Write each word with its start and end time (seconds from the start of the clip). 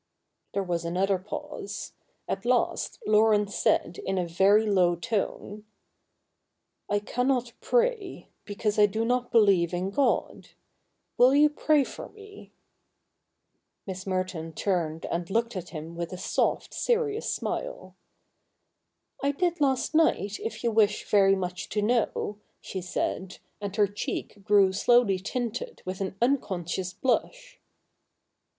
There 0.55 0.63
was 0.63 0.83
another 0.83 1.19
pause. 1.19 1.93
At 2.27 2.43
last 2.43 2.97
Laurence 3.05 3.53
said 3.53 3.99
in 3.99 4.17
a 4.17 4.25
very 4.25 4.65
low 4.65 4.95
tone:' 4.95 5.63
I 6.89 6.97
cannot 6.97 7.53
pray, 7.61 8.29
because 8.43 8.79
I 8.79 8.87
do 8.87 9.05
not 9.05 9.31
believe 9.31 9.75
in 9.75 9.91
God. 9.91 10.49
Will 11.19 11.35
you 11.35 11.51
pray 11.51 11.83
for 11.83 12.09
me?' 12.09 12.51
Miss 13.85 14.05
Mcrton 14.05 14.55
turned 14.55 15.05
and 15.05 15.29
looked 15.29 15.55
at 15.55 15.69
him 15.69 15.95
with 15.95 16.11
a 16.11 16.17
soft, 16.17 16.73
serious 16.73 17.31
smile.' 17.31 17.95
I 19.23 19.31
did 19.33 19.61
last 19.61 19.93
night, 19.93 20.39
if 20.39 20.63
you 20.63 20.71
wish 20.71 21.07
very 21.07 21.35
much 21.35 21.69
to 21.69 21.81
know,' 21.83 22.39
she 22.59 22.81
said, 22.81 23.37
and 23.61 23.75
her 23.75 23.85
cheek 23.85 24.43
grew 24.43 24.73
slowly 24.73 25.19
tinted 25.19 25.83
with 25.85 26.01
an 26.01 26.17
un 26.23 26.39
conscious 26.39 26.91
blush. 26.91 27.59